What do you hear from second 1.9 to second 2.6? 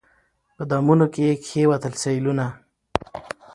سېلونه